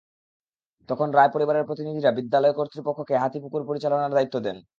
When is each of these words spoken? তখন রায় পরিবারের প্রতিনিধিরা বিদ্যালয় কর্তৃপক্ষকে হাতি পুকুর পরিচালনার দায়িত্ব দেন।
তখন 0.89 1.07
রায় 1.11 1.31
পরিবারের 1.33 1.67
প্রতিনিধিরা 1.67 2.11
বিদ্যালয় 2.17 2.53
কর্তৃপক্ষকে 2.53 3.15
হাতি 3.17 3.37
পুকুর 3.43 3.61
পরিচালনার 3.69 4.15
দায়িত্ব 4.15 4.35
দেন। 4.39 4.57